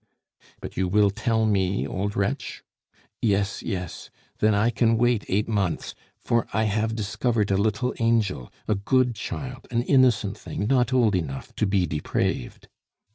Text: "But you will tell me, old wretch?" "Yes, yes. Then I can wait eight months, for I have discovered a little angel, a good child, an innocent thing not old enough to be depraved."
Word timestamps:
"But 0.61 0.75
you 0.77 0.87
will 0.87 1.11
tell 1.11 1.45
me, 1.45 1.85
old 1.85 2.15
wretch?" 2.17 2.63
"Yes, 3.21 3.61
yes. 3.61 4.09
Then 4.39 4.55
I 4.55 4.71
can 4.71 4.97
wait 4.97 5.23
eight 5.27 5.47
months, 5.47 5.93
for 6.17 6.47
I 6.53 6.63
have 6.63 6.95
discovered 6.95 7.51
a 7.51 7.55
little 7.57 7.93
angel, 7.99 8.51
a 8.67 8.73
good 8.73 9.13
child, 9.13 9.67
an 9.69 9.83
innocent 9.83 10.39
thing 10.39 10.65
not 10.65 10.91
old 10.91 11.13
enough 11.15 11.53
to 11.55 11.67
be 11.67 11.85
depraved." 11.85 12.67